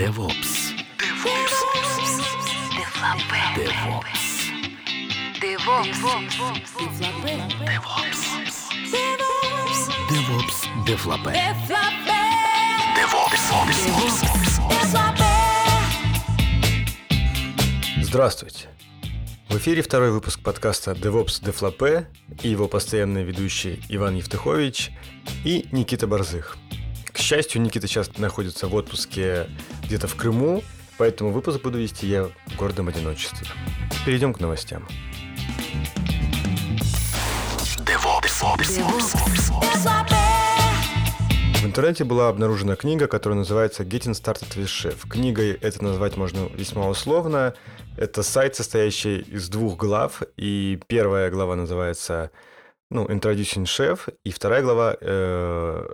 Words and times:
DevOps. 0.00 0.72
DevOps. 10.08 10.86
Дефлопе. 10.86 11.34
Здравствуйте! 18.00 18.68
В 19.50 19.58
эфире 19.58 19.82
второй 19.82 20.12
выпуск 20.12 20.40
подкаста 20.42 20.92
DevOps 20.92 21.44
Дефлопе 21.44 22.08
и 22.42 22.48
его 22.48 22.68
постоянные 22.68 23.24
ведущие 23.24 23.80
Иван 23.90 24.14
Евтыхович 24.14 24.92
и 25.44 25.68
Никита 25.72 26.06
Борзых. 26.06 26.56
К 27.20 27.22
счастью, 27.22 27.60
Никита 27.60 27.86
сейчас 27.86 28.16
находится 28.16 28.66
в 28.66 28.74
отпуске 28.74 29.46
где-то 29.84 30.08
в 30.08 30.16
Крыму, 30.16 30.64
поэтому 30.96 31.32
выпуск 31.32 31.60
буду 31.60 31.78
вести 31.78 32.06
я 32.06 32.24
в 32.24 32.56
гордом 32.56 32.88
одиночестве. 32.88 33.46
Перейдем 34.06 34.32
к 34.32 34.40
новостям. 34.40 34.88
В 41.58 41.66
интернете 41.66 42.04
была 42.04 42.30
обнаружена 42.30 42.74
книга, 42.74 43.06
которая 43.06 43.38
называется 43.38 43.82
Getting 43.82 44.14
Started 44.14 44.56
with 44.56 44.64
Chef. 44.64 45.06
Книгой 45.06 45.52
это 45.52 45.84
назвать 45.84 46.16
можно 46.16 46.48
весьма 46.54 46.88
условно. 46.88 47.52
Это 47.98 48.22
сайт, 48.22 48.56
состоящий 48.56 49.18
из 49.18 49.50
двух 49.50 49.76
глав, 49.76 50.22
и 50.38 50.80
первая 50.86 51.30
глава 51.30 51.54
называется 51.54 52.30
ну, 52.90 53.04
Introducing 53.04 53.64
Chef, 53.64 54.10
и 54.24 54.32
вторая 54.32 54.62
глава 54.62 54.96
э, 54.98 55.86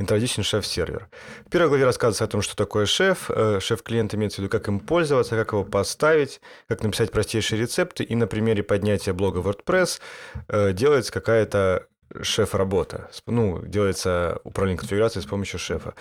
Introduction 0.00 0.42
Chef 0.42 0.62
сервер. 0.62 1.08
В 1.46 1.50
первой 1.50 1.68
главе 1.68 1.84
рассказывается 1.84 2.24
о 2.24 2.28
том, 2.28 2.40
что 2.40 2.56
такое 2.56 2.86
шеф. 2.86 3.30
Э, 3.30 3.60
Шеф-клиент 3.60 4.14
имеется 4.14 4.36
в 4.36 4.38
виду, 4.40 4.50
как 4.50 4.66
им 4.68 4.80
пользоваться, 4.80 5.36
как 5.36 5.52
его 5.52 5.62
поставить, 5.62 6.40
как 6.68 6.82
написать 6.82 7.12
простейшие 7.12 7.60
рецепты. 7.60 8.02
И 8.04 8.14
на 8.14 8.26
примере 8.26 8.62
поднятия 8.62 9.12
блога 9.12 9.40
WordPress 9.40 10.00
э, 10.48 10.72
делается 10.72 11.12
какая-то 11.12 11.86
шеф-работа. 12.22 13.10
Ну, 13.26 13.62
делается 13.64 14.40
управление 14.44 14.78
конфигурацией 14.78 15.22
с 15.22 15.26
помощью 15.26 15.58
шефа. 15.60 15.94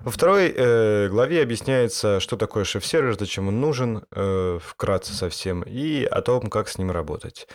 Во 0.00 0.10
второй 0.10 0.52
э, 0.54 1.08
главе 1.08 1.42
объясняется, 1.42 2.20
что 2.20 2.36
такое 2.36 2.64
шеф-сервер, 2.64 3.18
зачем 3.18 3.48
он 3.48 3.60
нужен, 3.60 4.04
э, 4.10 4.58
вкратце 4.62 5.14
совсем, 5.14 5.62
и 5.62 6.04
о 6.04 6.20
том, 6.22 6.50
как 6.50 6.68
с 6.68 6.78
ним 6.78 6.90
работать. 6.90 7.48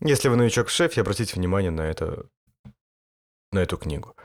Если 0.00 0.28
вы 0.28 0.36
новичок 0.36 0.68
в 0.68 0.72
шефе, 0.72 1.02
обратите 1.02 1.34
внимание 1.36 1.70
на, 1.70 1.82
это, 1.82 2.24
на 3.52 3.60
эту 3.60 3.76
книгу. 3.76 4.16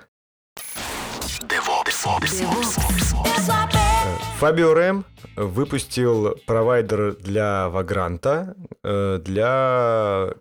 Фабио 4.39 4.73
Рэм 4.73 5.05
выпустил 5.35 6.35
провайдер 6.45 7.15
для 7.15 7.69
Вагранта, 7.69 8.55
э, 8.83 9.19
для 9.23 10.33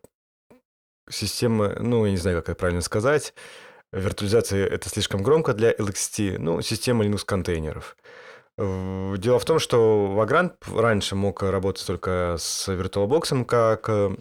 системы, 1.11 1.77
ну, 1.81 2.05
я 2.07 2.11
не 2.11 2.17
знаю, 2.17 2.39
как 2.39 2.51
это 2.51 2.59
правильно 2.59 2.83
сказать, 2.83 3.35
виртуализация 3.93 4.67
это 4.67 4.89
слишком 4.89 5.23
громко 5.23 5.55
для 5.55 5.73
LXT, 5.73 6.39
ну, 6.39 6.61
система 6.63 7.05
Linux-контейнеров. 7.05 7.97
Дело 8.59 9.39
в 9.39 9.45
том, 9.45 9.59
что 9.59 10.15
Vagrant 10.17 10.55
раньше 10.75 11.15
мог 11.15 11.43
работать 11.43 11.87
только 11.87 12.37
с 12.39 12.69
VirtualBox 12.69 13.45
как 13.45 13.89
э, 13.91 14.17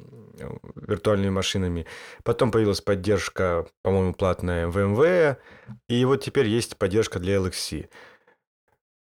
виртуальными 0.75 1.29
машинами. 1.29 1.85
Потом 2.23 2.51
появилась 2.51 2.81
поддержка, 2.81 3.65
по-моему, 3.81 4.13
платная 4.13 4.67
VMware. 4.67 5.37
И 5.87 6.03
вот 6.03 6.17
теперь 6.17 6.47
есть 6.47 6.77
поддержка 6.77 7.19
для 7.19 7.35
LXC. 7.37 7.87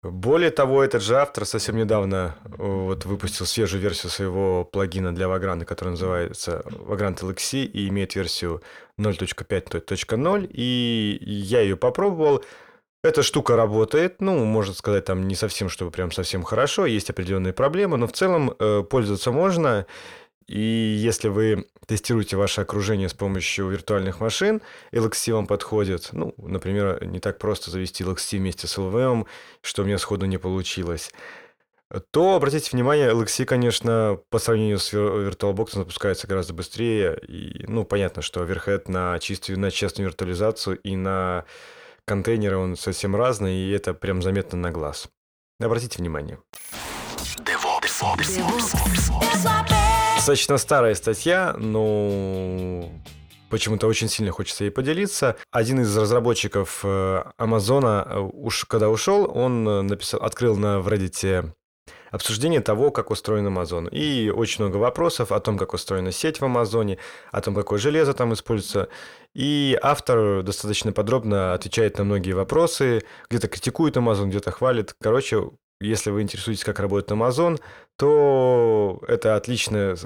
Более 0.04 0.50
того, 0.50 0.84
этот 0.84 1.02
же 1.02 1.16
автор 1.16 1.46
совсем 1.46 1.76
недавно 1.78 2.36
э, 2.44 2.50
вот, 2.58 3.04
выпустил 3.04 3.46
свежую 3.46 3.82
версию 3.82 4.10
своего 4.10 4.64
плагина 4.64 5.14
для 5.14 5.26
Vagrant, 5.26 5.64
который 5.64 5.90
называется 5.90 6.62
Vagrant 6.66 7.20
LXC 7.20 7.64
и 7.64 7.88
имеет 7.88 8.14
версию 8.14 8.62
0.5.0. 9.00 10.46
И 10.52 11.18
я 11.22 11.60
ее 11.60 11.76
попробовал. 11.76 12.44
Эта 13.04 13.22
штука 13.22 13.54
работает, 13.54 14.22
ну, 14.22 14.46
можно 14.46 14.72
сказать, 14.72 15.04
там 15.04 15.28
не 15.28 15.34
совсем, 15.34 15.68
чтобы 15.68 15.90
прям 15.90 16.10
совсем 16.10 16.42
хорошо, 16.42 16.86
есть 16.86 17.10
определенные 17.10 17.52
проблемы, 17.52 17.98
но 17.98 18.06
в 18.06 18.12
целом 18.12 18.54
э, 18.58 18.82
пользоваться 18.82 19.30
можно. 19.30 19.84
И 20.46 20.58
если 20.58 21.28
вы 21.28 21.66
тестируете 21.86 22.38
ваше 22.38 22.62
окружение 22.62 23.10
с 23.10 23.12
помощью 23.12 23.68
виртуальных 23.68 24.20
машин, 24.20 24.62
LXC 24.90 25.34
вам 25.34 25.46
подходит. 25.46 26.08
Ну, 26.12 26.32
например, 26.38 27.04
не 27.04 27.20
так 27.20 27.38
просто 27.38 27.70
завести 27.70 28.04
LXC 28.04 28.38
вместе 28.38 28.66
с 28.66 28.78
LVM, 28.78 29.26
что 29.60 29.82
у 29.82 29.84
меня 29.84 29.98
сходу 29.98 30.24
не 30.24 30.38
получилось 30.38 31.12
то 32.10 32.34
обратите 32.34 32.70
внимание, 32.72 33.12
LXC, 33.12 33.44
конечно, 33.44 34.18
по 34.28 34.40
сравнению 34.40 34.78
с 34.78 34.92
VirtualBox 34.92 35.74
запускается 35.74 36.26
гораздо 36.26 36.52
быстрее. 36.52 37.16
И, 37.28 37.66
ну, 37.68 37.84
понятно, 37.84 38.20
что 38.20 38.42
Overhead 38.42 38.90
на 38.90 39.16
чистую, 39.20 39.60
на 39.60 39.70
честную 39.70 40.08
виртуализацию 40.08 40.76
и 40.78 40.96
на 40.96 41.44
контейнеры 42.06 42.56
он 42.56 42.76
совсем 42.76 43.16
разный, 43.16 43.54
и 43.54 43.70
это 43.70 43.94
прям 43.94 44.22
заметно 44.22 44.58
на 44.58 44.70
глаз. 44.70 45.08
Обратите 45.60 45.98
внимание. 45.98 46.38
Достаточно 50.16 50.58
старая 50.58 50.94
статья, 50.94 51.54
но 51.58 52.88
почему-то 53.50 53.86
очень 53.86 54.08
сильно 54.08 54.32
хочется 54.32 54.64
ей 54.64 54.70
поделиться. 54.70 55.36
Один 55.50 55.80
из 55.80 55.96
разработчиков 55.96 56.80
э, 56.82 57.22
Амазона, 57.36 58.06
э, 58.06 58.18
уж 58.18 58.64
когда 58.64 58.88
ушел, 58.88 59.30
он 59.32 59.68
э, 59.68 59.82
написал, 59.82 60.20
открыл 60.20 60.56
на 60.56 60.78
Reddit 60.78 61.54
обсуждение 62.14 62.60
того, 62.60 62.92
как 62.92 63.10
устроен 63.10 63.48
Amazon. 63.48 63.90
И 63.90 64.30
очень 64.30 64.64
много 64.64 64.76
вопросов 64.76 65.32
о 65.32 65.40
том, 65.40 65.58
как 65.58 65.74
устроена 65.74 66.12
сеть 66.12 66.40
в 66.40 66.44
Амазоне, 66.44 66.98
о 67.32 67.40
том, 67.40 67.56
какое 67.56 67.80
железо 67.80 68.14
там 68.14 68.32
используется. 68.32 68.88
И 69.34 69.76
автор 69.82 70.44
достаточно 70.44 70.92
подробно 70.92 71.54
отвечает 71.54 71.98
на 71.98 72.04
многие 72.04 72.32
вопросы, 72.32 73.02
где-то 73.28 73.48
критикует 73.48 73.96
Amazon, 73.96 74.28
где-то 74.28 74.52
хвалит. 74.52 74.94
Короче, 75.00 75.50
если 75.80 76.10
вы 76.10 76.22
интересуетесь, 76.22 76.62
как 76.62 76.78
работает 76.78 77.10
Amazon, 77.10 77.60
то 77.96 79.02
это 79.08 79.34
отличная 79.34 79.96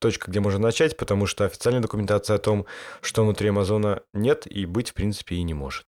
точка, 0.00 0.32
где 0.32 0.40
можно 0.40 0.58
начать, 0.58 0.96
потому 0.96 1.26
что 1.26 1.44
официальной 1.44 1.80
документации 1.80 2.34
о 2.34 2.38
том, 2.38 2.66
что 3.00 3.22
внутри 3.22 3.50
Амазона 3.50 4.02
нет 4.12 4.44
и 4.50 4.66
быть, 4.66 4.90
в 4.90 4.94
принципе, 4.94 5.36
и 5.36 5.42
не 5.44 5.54
может. 5.54 5.84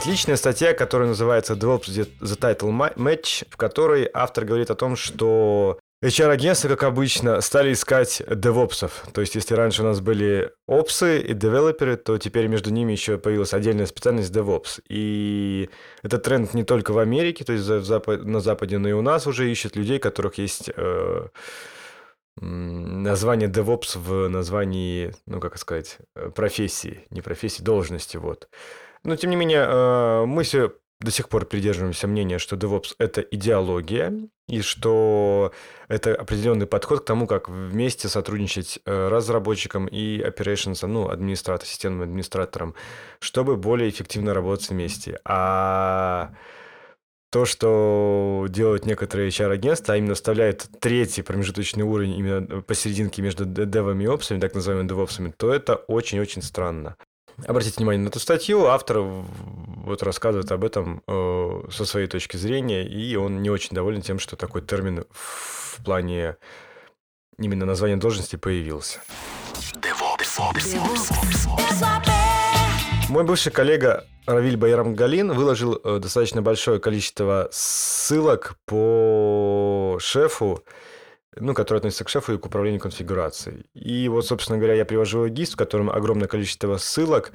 Отличная 0.00 0.36
статья, 0.36 0.72
которая 0.72 1.08
называется 1.08 1.52
DevOps 1.52 2.08
The 2.22 2.38
Title 2.38 2.94
Match, 2.96 3.46
в 3.50 3.58
которой 3.58 4.08
автор 4.14 4.46
говорит 4.46 4.70
о 4.70 4.74
том, 4.74 4.96
что 4.96 5.78
HR-агентства, 6.02 6.68
как 6.70 6.84
обычно, 6.84 7.42
стали 7.42 7.74
искать 7.74 8.22
девопсов. 8.26 9.04
То 9.12 9.20
есть, 9.20 9.34
если 9.34 9.52
раньше 9.54 9.82
у 9.82 9.84
нас 9.84 10.00
были 10.00 10.52
опсы 10.66 11.20
и 11.20 11.34
девелоперы, 11.34 11.98
то 11.98 12.16
теперь 12.16 12.46
между 12.46 12.70
ними 12.70 12.92
еще 12.92 13.18
появилась 13.18 13.52
отдельная 13.52 13.84
специальность 13.84 14.34
DevOps. 14.34 14.82
И 14.88 15.68
этот 16.02 16.22
тренд 16.22 16.54
не 16.54 16.64
только 16.64 16.92
в 16.92 16.98
Америке, 16.98 17.44
то 17.44 17.52
есть 17.52 17.68
на 17.68 18.40
Западе, 18.40 18.78
но 18.78 18.88
и 18.88 18.92
у 18.92 19.02
нас 19.02 19.26
уже 19.26 19.50
ищут 19.50 19.76
людей, 19.76 19.98
у 19.98 20.00
которых 20.00 20.38
есть 20.38 20.70
э, 20.74 21.28
название 22.40 23.50
DevOps 23.50 23.98
в 23.98 24.28
названии, 24.28 25.12
ну, 25.26 25.40
как 25.40 25.58
сказать, 25.58 25.98
э, 26.16 26.30
профессии, 26.30 27.04
не 27.10 27.20
профессии, 27.20 27.62
должности, 27.62 28.16
вот. 28.16 28.48
Но, 29.04 29.16
тем 29.16 29.30
не 29.30 29.36
менее, 29.36 29.66
э, 29.66 30.24
мы 30.26 30.42
все 30.42 30.72
до 31.00 31.10
сих 31.10 31.28
пор 31.28 31.46
придерживаемся 31.46 32.06
мнения, 32.06 32.38
что 32.38 32.56
DevOps— 32.56 32.94
это 32.98 33.22
идеология, 33.22 34.12
и 34.48 34.60
что 34.60 35.52
это 35.88 36.14
определенный 36.14 36.66
подход 36.66 37.00
к 37.00 37.04
тому, 37.04 37.26
как 37.26 37.48
вместе 37.48 38.08
сотрудничать 38.08 38.80
э, 38.84 39.08
разработчикам 39.08 39.86
и 39.86 40.20
operations, 40.20 40.86
ну, 40.86 41.08
администраторам, 41.08 41.68
системным 41.68 42.02
администраторам, 42.02 42.74
чтобы 43.20 43.56
более 43.56 43.88
эффективно 43.88 44.34
работать 44.34 44.68
вместе. 44.68 45.20
А 45.24 46.32
то, 47.30 47.44
что 47.44 48.46
делают 48.50 48.84
некоторые 48.84 49.30
HR-агентства, 49.30 49.94
а 49.94 49.96
именно 49.96 50.14
вставляют 50.14 50.68
третий 50.80 51.22
промежуточный 51.22 51.84
уровень 51.84 52.18
именно 52.18 52.60
посерединке 52.60 53.22
между 53.22 53.46
девами 53.46 54.04
и 54.04 54.08
опсами, 54.08 54.40
так 54.40 54.54
называемыми 54.54 54.88
девопсами, 54.88 55.32
то 55.36 55.54
это 55.54 55.76
очень-очень 55.76 56.42
странно. 56.42 56.96
Обратите 57.46 57.76
внимание 57.78 58.04
на 58.04 58.08
эту 58.08 58.20
статью. 58.20 58.66
Автор 58.66 58.98
вот 59.00 60.02
рассказывает 60.02 60.50
об 60.52 60.64
этом 60.64 61.02
э, 61.06 61.62
со 61.70 61.84
своей 61.84 62.06
точки 62.06 62.36
зрения, 62.36 62.86
и 62.86 63.16
он 63.16 63.42
не 63.42 63.50
очень 63.50 63.74
доволен 63.74 64.02
тем, 64.02 64.18
что 64.18 64.36
такой 64.36 64.62
термин 64.62 65.04
в 65.10 65.82
плане 65.84 66.36
именно 67.38 67.64
названия 67.64 67.96
должности 67.96 68.36
появился. 68.36 69.00
Мой 73.08 73.24
бывший 73.24 73.50
коллега 73.50 74.06
Равиль 74.26 74.56
Байрам 74.56 74.94
Галин 74.94 75.32
выложил 75.32 75.80
э, 75.82 75.98
достаточно 75.98 76.42
большое 76.42 76.78
количество 76.78 77.48
ссылок 77.50 78.56
по 78.66 79.98
шефу, 80.00 80.62
ну, 81.36 81.54
который 81.54 81.78
относится 81.78 82.04
к 82.04 82.08
шефу 82.08 82.34
и 82.34 82.38
к 82.38 82.46
управлению 82.46 82.80
конфигурацией. 82.80 83.66
И 83.74 84.08
вот, 84.08 84.26
собственно 84.26 84.58
говоря, 84.58 84.74
я 84.74 84.84
привожу 84.84 85.28
гист, 85.28 85.54
в 85.54 85.56
котором 85.56 85.90
огромное 85.90 86.28
количество 86.28 86.76
ссылок, 86.76 87.32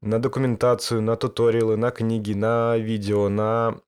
на 0.00 0.20
документацию, 0.20 1.02
на 1.02 1.16
туториалы, 1.16 1.76
на 1.76 1.90
книги, 1.90 2.32
на 2.32 2.76
видео, 2.76 3.28
на 3.28 3.78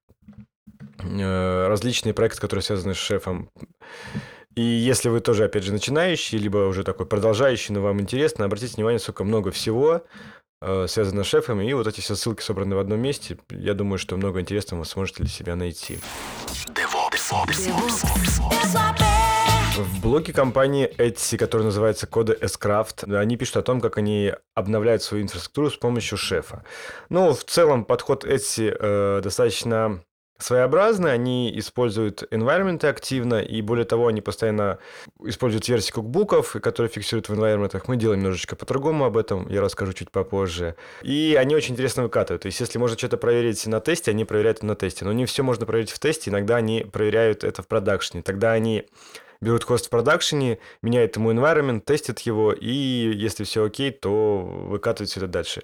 э, 1.01 1.67
различные 1.69 2.15
проекты, 2.15 2.41
которые 2.41 2.63
связаны 2.63 2.95
с 2.95 2.99
шефом. 2.99 3.51
И 4.55 4.63
если 4.63 5.09
вы 5.09 5.21
тоже, 5.21 5.45
опять 5.45 5.63
же, 5.63 5.73
начинающий, 5.73 6.39
либо 6.39 6.59
уже 6.67 6.83
такой 6.83 7.07
продолжающий, 7.07 7.73
но 7.75 7.81
вам 7.81 8.01
интересно, 8.01 8.45
обратите 8.45 8.75
внимание, 8.75 8.99
сколько 8.99 9.23
много 9.23 9.53
всего 9.53 10.03
э, 10.61 10.87
связано 10.89 11.23
с 11.23 11.27
шефом, 11.29 11.61
и 11.61 11.73
вот 11.75 11.87
эти 11.87 12.01
все 12.01 12.17
ссылки 12.17 12.43
собраны 12.43 12.75
в 12.75 12.79
одном 12.81 13.01
месте. 13.01 13.39
Я 13.51 13.75
думаю, 13.75 13.99
что 13.99 14.17
много 14.17 14.41
интересного 14.41 14.81
вы 14.81 14.87
сможете 14.87 15.23
для 15.23 15.33
себя 15.33 15.55
найти. 15.55 16.01
В 19.79 20.01
блоге 20.03 20.33
компании 20.33 20.93
Etsy, 20.99 21.37
который 21.37 21.63
называется 21.63 22.09
Коды 22.09 22.37
S-Craft, 22.41 23.15
они 23.15 23.37
пишут 23.37 23.59
о 23.59 23.63
том, 23.63 23.81
как 23.81 23.97
они 23.97 24.33
обновляют 24.55 25.05
свою 25.05 25.23
инфраструктуру 25.23 25.71
с 25.71 25.77
помощью 25.77 26.19
шефа. 26.19 26.65
Ну, 27.11 27.33
в 27.33 27.45
целом 27.45 27.85
подход 27.85 28.25
Etsy 28.25 28.77
э, 28.77 29.21
достаточно 29.23 30.03
своеобразны, 30.39 31.09
они 31.09 31.57
используют 31.59 32.25
environment 32.33 32.85
активно, 32.87 33.41
и 33.41 33.63
более 33.63 33.85
того, 33.85 34.09
они 34.09 34.21
постоянно 34.21 34.79
используют 35.25 35.69
версии 35.69 35.93
кукбуков, 35.93 36.57
которые 36.61 36.91
фиксируют 36.91 37.29
в 37.29 37.35
environment. 37.35 37.81
Мы 37.87 37.97
делаем 37.97 38.21
немножечко 38.21 38.57
по-другому 38.57 39.05
об 39.05 39.17
этом, 39.17 39.49
я 39.49 39.61
расскажу 39.61 39.93
чуть 39.93 40.11
попозже. 40.11 40.75
И 41.03 41.37
они 41.39 41.55
очень 41.55 41.75
интересно 41.75 42.03
выкатывают. 42.03 42.43
То 42.43 42.47
есть, 42.47 42.59
если 42.59 42.79
можно 42.79 42.99
что-то 42.99 43.17
проверить 43.17 43.65
на 43.67 43.81
тесте, 43.81 44.11
они 44.11 44.25
проверяют 44.25 44.65
на 44.65 44.75
тесте. 44.75 45.05
Но 45.05 45.13
не 45.13 45.25
все 45.27 45.45
можно 45.45 45.67
проверить 45.67 45.91
в 45.91 46.01
тесте, 46.01 46.31
иногда 46.31 46.57
они 46.57 46.85
проверяют 46.85 47.45
это 47.45 47.63
в 47.63 47.69
продакшене. 47.69 48.23
Тогда 48.23 48.53
они 48.53 48.87
берут 49.41 49.65
хост 49.65 49.87
в 49.87 49.91
продакшене, 49.91 50.59
меняют 50.83 51.17
ему 51.17 51.33
environment, 51.33 51.81
тестят 51.81 52.21
его, 52.21 52.53
и 52.53 52.69
если 52.69 53.45
все 53.45 53.65
окей, 53.65 53.91
то 53.91 54.39
выкатывают 54.41 55.11
все 55.11 55.21
это 55.21 55.29
дальше. 55.29 55.63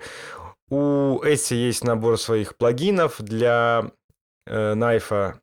У 0.71 1.21
Etsy 1.23 1.55
есть 1.55 1.85
набор 1.85 2.19
своих 2.19 2.57
плагинов 2.57 3.21
для 3.21 3.91
э, 4.47 4.75
Найфа, 4.75 5.41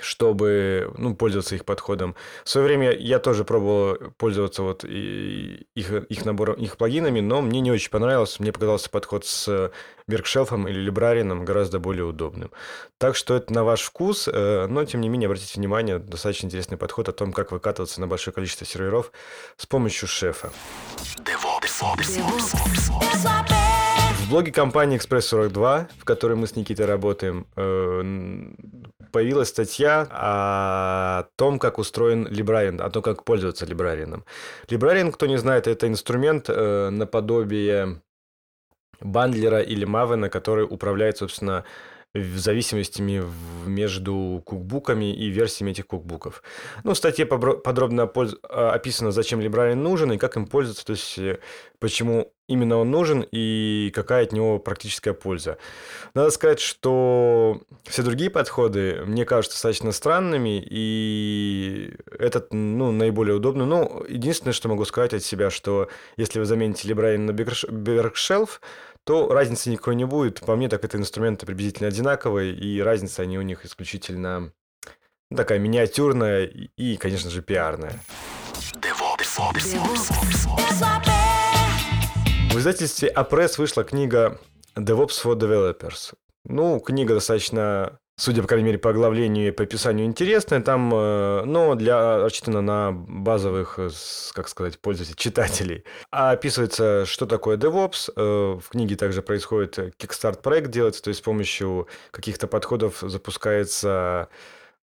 чтобы 0.00 0.92
ну, 0.96 1.14
пользоваться 1.14 1.54
их 1.54 1.64
подходом. 1.64 2.14
В 2.44 2.48
свое 2.48 2.66
время 2.66 2.92
я 2.92 3.18
тоже 3.18 3.44
пробовал 3.44 3.96
пользоваться 4.18 4.62
вот 4.62 4.84
их, 4.84 5.92
их 5.92 6.24
набором, 6.24 6.56
их 6.56 6.76
плагинами, 6.76 7.20
но 7.20 7.40
мне 7.42 7.60
не 7.60 7.70
очень 7.70 7.90
понравилось. 7.90 8.38
Мне 8.40 8.52
показался 8.52 8.90
подход 8.90 9.24
с 9.24 9.70
Беркшелфом 10.08 10.68
или 10.68 10.78
Либрарином 10.78 11.44
гораздо 11.44 11.78
более 11.78 12.04
удобным. 12.04 12.50
Так 12.98 13.16
что 13.16 13.36
это 13.36 13.52
на 13.52 13.64
ваш 13.64 13.82
вкус, 13.82 14.28
э, 14.32 14.66
но 14.68 14.84
тем 14.84 15.00
не 15.00 15.08
менее 15.08 15.26
обратите 15.26 15.58
внимание, 15.58 15.98
достаточно 15.98 16.46
интересный 16.46 16.76
подход 16.76 17.08
о 17.08 17.12
том, 17.12 17.32
как 17.32 17.52
выкатываться 17.52 18.00
на 18.00 18.06
большое 18.06 18.34
количество 18.34 18.66
серверов 18.66 19.10
с 19.56 19.66
помощью 19.66 20.08
шефа. 20.08 20.52
DevOps. 21.18 21.82
DevOps. 21.96 22.52
DevOps. 22.52 23.65
В 24.26 24.30
блоге 24.30 24.50
компании 24.50 24.98
Express42, 24.98 25.86
в 26.00 26.04
которой 26.04 26.34
мы 26.34 26.48
с 26.48 26.56
Никитой 26.56 26.84
работаем, 26.84 27.46
э, 27.54 28.02
появилась 29.12 29.50
статья 29.50 30.08
о 30.10 31.28
том, 31.36 31.60
как 31.60 31.78
устроен 31.78 32.26
Librarian, 32.26 32.82
о 32.82 32.90
том, 32.90 33.04
как 33.04 33.22
пользоваться 33.22 33.66
Librarian. 33.66 34.24
Librarian, 34.66 35.12
кто 35.12 35.26
не 35.26 35.38
знает, 35.38 35.68
это 35.68 35.86
инструмент 35.86 36.46
э, 36.48 36.90
наподобие 36.90 38.02
бандлера 39.00 39.60
или 39.60 39.84
мавена, 39.84 40.28
который 40.28 40.66
управляет, 40.68 41.18
собственно, 41.18 41.64
зависимостями 42.36 43.22
между 43.66 44.42
кукбуками 44.44 45.14
и 45.14 45.28
версиями 45.28 45.72
этих 45.72 45.86
кукбуков. 45.86 46.42
Ну, 46.84 46.94
в 46.94 46.96
статье 46.96 47.26
подробно 47.26 48.10
а, 48.48 48.72
описано, 48.72 49.10
зачем 49.10 49.40
Librarian 49.40 49.74
нужен 49.74 50.12
и 50.12 50.18
как 50.18 50.36
им 50.36 50.46
пользоваться, 50.46 50.86
то 50.86 50.92
есть 50.92 51.18
э, 51.18 51.38
почему 51.78 52.32
именно 52.48 52.78
он 52.78 52.90
нужен 52.90 53.26
и 53.30 53.90
какая 53.94 54.24
от 54.24 54.32
него 54.32 54.58
практическая 54.58 55.12
польза. 55.12 55.58
Надо 56.14 56.30
сказать, 56.30 56.60
что 56.60 57.60
все 57.84 58.02
другие 58.02 58.30
подходы 58.30 59.02
мне 59.04 59.24
кажутся 59.24 59.56
достаточно 59.56 59.92
странными, 59.92 60.64
и 60.64 61.94
этот, 62.18 62.52
ну, 62.52 62.92
наиболее 62.92 63.36
удобный. 63.36 63.66
Ну, 63.66 64.04
единственное, 64.08 64.52
что 64.52 64.68
могу 64.68 64.84
сказать 64.84 65.14
от 65.14 65.24
себя, 65.24 65.50
что 65.50 65.88
если 66.16 66.38
вы 66.38 66.44
замените 66.44 66.88
Librarian 66.88 67.18
на 67.18 67.30
Bergshelf, 67.32 68.60
то 69.06 69.28
разницы 69.28 69.70
никакой 69.70 69.94
не 69.94 70.04
будет. 70.04 70.40
По 70.40 70.56
мне, 70.56 70.68
так 70.68 70.84
это 70.84 70.98
инструменты 70.98 71.46
приблизительно 71.46 71.88
одинаковые, 71.88 72.52
и 72.52 72.80
разница 72.82 73.22
они 73.22 73.38
у 73.38 73.42
них 73.42 73.64
исключительно 73.64 74.52
такая 75.34 75.60
миниатюрная 75.60 76.44
и, 76.44 76.96
конечно 76.96 77.30
же, 77.30 77.40
пиарная. 77.40 78.00
В 82.50 82.58
издательстве 82.58 83.08
Апресс 83.08 83.58
вышла 83.58 83.84
книга 83.84 84.40
DevOps 84.74 85.22
for 85.22 85.36
Developers. 85.38 86.14
Ну, 86.44 86.80
книга 86.80 87.14
достаточно 87.14 88.00
судя, 88.16 88.42
по 88.42 88.48
крайней 88.48 88.66
мере, 88.66 88.78
по 88.78 88.90
оглавлению 88.90 89.48
и 89.48 89.50
по 89.50 89.64
описанию 89.64 90.06
интересная, 90.06 90.62
там, 90.62 90.92
э, 90.92 91.44
но 91.44 91.74
для 91.74 92.18
рассчитана 92.18 92.62
на 92.62 92.92
базовых, 92.92 93.78
э, 93.78 93.90
как 94.32 94.48
сказать, 94.48 94.78
пользователей, 94.78 95.16
читателей. 95.18 95.84
А 96.10 96.32
описывается, 96.32 97.04
что 97.06 97.26
такое 97.26 97.56
DevOps. 97.56 98.10
Э, 98.16 98.58
в 98.58 98.68
книге 98.70 98.96
также 98.96 99.22
происходит 99.22 99.78
Kickstart 99.78 100.40
проект 100.40 100.70
делается, 100.70 101.02
то 101.02 101.08
есть 101.08 101.20
с 101.20 101.22
помощью 101.22 101.88
каких-то 102.10 102.46
подходов 102.46 102.98
запускается 103.00 104.28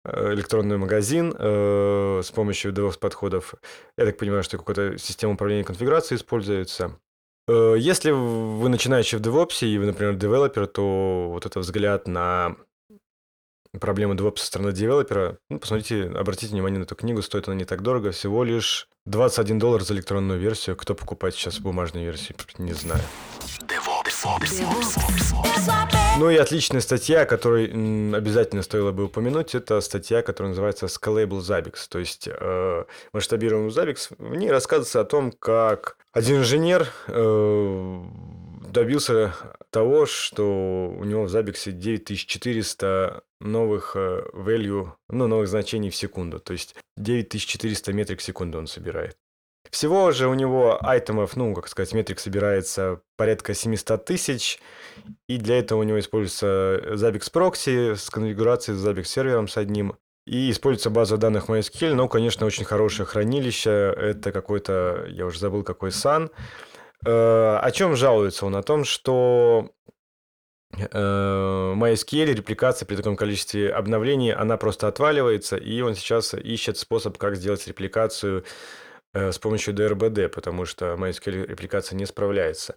электронный 0.06 0.78
магазин 0.78 1.32
с 1.32 2.30
помощью 2.32 2.74
DevOps 2.74 3.00
подходов. 3.00 3.56
Я 3.98 4.06
так 4.06 4.18
понимаю, 4.18 4.44
что 4.44 4.58
какая-то 4.58 4.98
система 4.98 5.34
управления 5.34 5.64
конфигурацией 5.64 6.18
используется. 6.18 7.00
Если 7.48 8.12
вы 8.12 8.68
начинающий 8.68 9.18
в 9.18 9.22
DevOps 9.22 9.66
и 9.66 9.78
вы, 9.78 9.86
например, 9.86 10.16
девелопер, 10.16 10.68
то 10.68 11.30
вот 11.32 11.46
этот 11.46 11.64
взгляд 11.64 12.06
на 12.10 12.58
проблемы 13.80 14.16
DevOps 14.16 14.38
со 14.38 14.46
стороны 14.48 14.72
девелопера, 14.72 15.38
ну, 15.50 15.60
посмотрите, 15.60 16.06
обратите 16.16 16.54
внимание 16.54 16.80
на 16.80 16.84
эту 16.84 16.96
книгу, 16.96 17.22
стоит 17.22 17.48
она 17.48 17.56
не 17.56 17.66
так 17.66 17.82
дорого, 17.82 18.12
всего 18.12 18.44
лишь 18.44 18.88
21 19.06 19.60
доллар 19.60 19.84
за 19.84 19.94
электронную 19.94 20.40
версию. 20.40 20.76
Кто 20.76 20.96
покупает 20.96 21.36
сейчас 21.36 21.60
бумажную 21.60 22.06
версию, 22.06 22.38
не 22.58 22.74
знаю. 22.74 23.02
Ну 26.18 26.30
и 26.30 26.38
отличная 26.38 26.82
статья, 26.82 27.26
которой 27.26 27.66
обязательно 28.16 28.62
стоило 28.62 28.92
бы 28.92 29.06
упомянуть, 29.06 29.56
это 29.56 29.82
статья, 29.82 30.22
которая 30.22 30.50
называется 30.50 30.86
Scalable 30.86 31.40
Zabbix, 31.40 31.88
то 31.90 32.00
есть 32.00 32.30
э, 32.32 32.84
масштабируемый 33.12 33.72
Zabbix. 33.72 34.14
В 34.18 34.36
ней 34.36 34.52
рассказывается 34.52 35.02
о 35.02 35.06
том, 35.06 35.32
как 35.32 35.98
один 36.14 36.38
инженер 36.38 36.88
э, 37.08 38.04
добился 38.70 39.34
того, 39.74 40.06
что 40.06 40.96
у 40.98 41.04
него 41.04 41.24
в 41.24 41.36
Zabbix 41.36 41.72
9400 41.72 43.24
новых 43.42 43.96
э, 43.96 44.24
value, 44.34 44.92
ну, 45.10 45.28
новых 45.28 45.48
значений 45.48 45.90
в 45.90 45.96
секунду. 45.96 46.40
То 46.40 46.54
есть 46.54 46.76
9400 46.96 47.92
метрик 47.92 48.20
в 48.20 48.24
секунду 48.24 48.60
он 48.60 48.68
собирает. 48.68 49.18
Всего 49.72 50.12
же 50.12 50.28
у 50.28 50.36
него 50.36 50.78
айтемов, 50.86 51.36
ну, 51.36 51.54
как 51.56 51.68
сказать, 51.68 51.94
метрик 51.94 52.20
собирается 52.20 53.02
порядка 53.18 53.56
700 53.56 54.06
тысяч, 54.06 54.60
и 55.28 55.38
для 55.38 55.58
этого 55.58 55.80
у 55.80 55.84
него 55.84 56.00
используется 56.00 56.80
Zabbix 56.94 57.32
Proxy 57.34 57.96
с 57.96 58.10
конфигурацией 58.10 58.78
Zabbix 58.78 59.06
сервером 59.06 59.48
с 59.48 59.58
одним, 59.58 59.96
и 60.28 60.52
используется 60.52 60.92
база 60.92 61.18
данных 61.18 61.50
MySQL, 61.50 61.96
но, 61.96 62.08
конечно, 62.08 62.46
очень 62.46 62.66
хорошее 62.66 63.08
хранилище, 63.08 63.94
это 63.98 64.32
какой-то, 64.32 65.06
я 65.10 65.26
уже 65.26 65.40
забыл, 65.40 65.64
какой 65.64 65.92
сан. 65.92 66.30
Э, 67.06 67.58
о 67.62 67.72
чем 67.72 67.96
жалуется 67.96 68.46
он? 68.46 68.56
О 68.56 68.64
том, 68.64 68.84
что 68.86 69.74
Э, 70.76 71.74
MySQL 71.76 72.34
репликация 72.34 72.86
при 72.86 72.96
таком 72.96 73.16
количестве 73.16 73.72
обновлений, 73.72 74.34
она 74.34 74.58
просто 74.58 74.88
отваливается, 74.88 75.56
и 75.56 75.82
он 75.82 75.96
сейчас 75.96 76.34
ищет 76.34 76.78
способ, 76.78 77.18
как 77.18 77.36
сделать 77.36 77.68
репликацию 77.68 78.44
э, 79.14 79.32
с 79.32 79.38
помощью 79.38 79.76
DRBD, 79.76 80.30
потому 80.30 80.66
что 80.66 80.94
MySQL 80.94 81.46
репликация 81.46 81.96
не 81.96 82.06
справляется. 82.06 82.76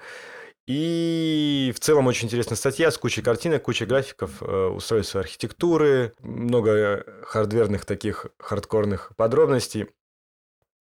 И 0.66 1.73
в 1.75 1.80
целом 1.80 2.09
очень 2.09 2.26
интересная 2.26 2.56
статья 2.56 2.90
с 2.90 2.99
кучей 2.99 3.23
картинок, 3.23 3.62
кучей 3.62 3.87
графиков, 3.87 4.42
э, 4.42 4.66
устройства 4.66 5.21
архитектуры, 5.21 6.12
много 6.21 7.04
хардверных 7.23 7.87
таких 7.87 8.26
хардкорных 8.38 9.12
подробностей. 9.16 9.87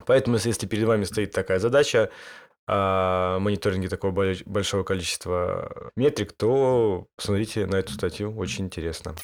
Поэтому, 0.06 0.38
если 0.42 0.66
перед 0.66 0.86
вами 0.86 1.04
стоит 1.04 1.32
такая 1.32 1.58
задача, 1.58 2.10
о 2.66 3.38
мониторинге 3.40 3.88
такого 3.88 4.34
большого 4.46 4.84
количества 4.84 5.90
метрик, 5.96 6.32
то 6.32 7.06
посмотрите 7.16 7.66
на 7.66 7.76
эту 7.76 7.92
статью, 7.92 8.36
очень 8.36 8.66
интересно. 8.66 9.14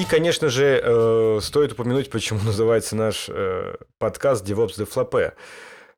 И, 0.00 0.04
конечно 0.06 0.48
же, 0.48 0.80
э, 0.82 1.38
стоит 1.40 1.72
упомянуть, 1.72 2.10
почему 2.10 2.40
называется 2.44 2.96
наш 2.96 3.28
э, 3.28 3.76
подкаст 3.98 4.48
DevOps 4.48 4.78
de 4.78 4.88
Flapé. 4.88 5.34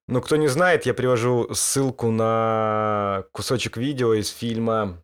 Но 0.09 0.21
кто 0.21 0.37
не 0.37 0.49
знает, 0.49 0.87
я 0.87 0.95
привожу 0.95 1.53
ссылку 1.53 2.11
на 2.11 3.25
кусочек 3.33 3.77
видео 3.77 4.15
из 4.15 4.29
фильма 4.29 5.03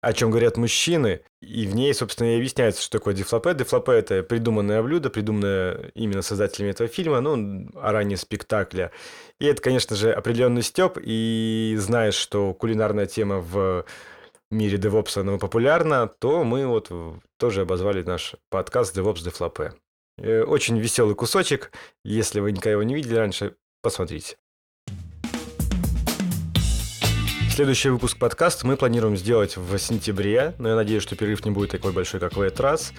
о 0.00 0.12
чем 0.12 0.30
говорят 0.30 0.56
мужчины, 0.56 1.20
и 1.42 1.66
в 1.66 1.74
ней, 1.74 1.92
собственно, 1.92 2.34
и 2.34 2.36
объясняется, 2.36 2.82
что 2.82 2.98
такое 2.98 3.14
дефлопе. 3.14 3.54
Дефлопе— 3.54 3.92
это 3.94 4.22
придуманное 4.22 4.82
блюдо, 4.82 5.10
придуманное 5.10 5.90
именно 5.94 6.22
создателями 6.22 6.70
этого 6.70 6.88
фильма, 6.88 7.20
ну, 7.20 7.68
а 7.74 7.92
ранее 7.92 8.16
спектакля. 8.16 8.92
И 9.38 9.46
это, 9.46 9.60
конечно 9.60 9.96
же, 9.96 10.12
определенный 10.12 10.62
степ, 10.62 10.98
и 11.02 11.76
знаешь, 11.78 12.14
что 12.14 12.54
кулинарная 12.54 13.06
тема 13.06 13.40
в 13.40 13.84
мире 14.50 14.78
DevOps 14.78 15.20
она 15.20 15.38
популярна, 15.38 16.08
то 16.08 16.44
мы 16.44 16.66
вот 16.66 16.90
тоже 17.38 17.62
обозвали 17.62 18.02
наш 18.02 18.34
подкаст 18.48 18.96
DevOps 18.96 19.22
Дефлопе. 19.22 19.74
Э, 20.18 20.42
очень 20.42 20.78
веселый 20.78 21.14
кусочек. 21.14 21.72
Если 22.04 22.40
вы 22.40 22.52
никогда 22.52 22.72
его 22.72 22.82
не 22.82 22.94
видели 22.94 23.14
раньше, 23.14 23.56
посмотрите. 23.82 24.36
Следующий 27.60 27.90
выпуск 27.90 28.16
подкаста 28.16 28.66
мы 28.66 28.78
планируем 28.78 29.18
сделать 29.18 29.58
в 29.58 29.76
сентябре, 29.76 30.54
но 30.56 30.70
я 30.70 30.76
надеюсь, 30.76 31.02
что 31.02 31.14
перерыв 31.14 31.44
не 31.44 31.50
будет 31.50 31.70
такой 31.70 31.92
большой, 31.92 32.18
как 32.18 32.34
в 32.34 32.40
этот 32.40 32.58
раз. 32.60 32.94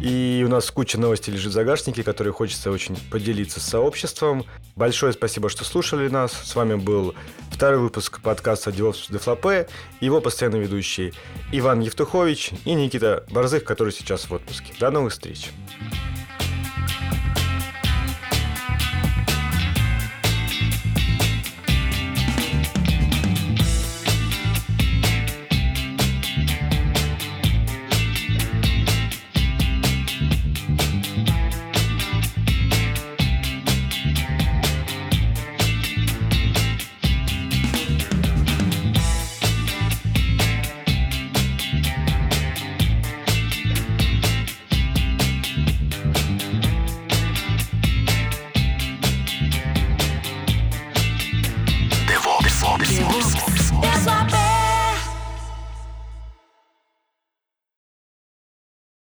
И 0.00 0.42
у 0.46 0.48
нас 0.48 0.70
куча 0.70 0.98
новостей 0.98 1.30
лежит 1.34 1.50
в 1.50 1.52
загашнике, 1.52 2.02
которые 2.02 2.32
хочется 2.32 2.70
очень 2.70 2.96
поделиться 3.10 3.60
с 3.60 3.64
сообществом. 3.64 4.46
Большое 4.76 5.12
спасибо, 5.12 5.50
что 5.50 5.64
слушали 5.64 6.08
нас. 6.08 6.32
С 6.32 6.54
вами 6.54 6.76
был 6.76 7.14
второй 7.50 7.80
выпуск 7.80 8.22
подкаста 8.22 8.70
DevOps 8.70 9.12
Дефлопе, 9.12 9.68
его 10.00 10.22
постоянный 10.22 10.60
ведущий 10.60 11.12
Иван 11.52 11.80
Евтухович 11.80 12.52
и 12.64 12.72
Никита 12.72 13.26
Борзых, 13.28 13.62
который 13.64 13.92
сейчас 13.92 14.24
в 14.24 14.32
отпуске. 14.32 14.72
До 14.80 14.90
новых 14.90 15.12
встреч! 15.12 15.50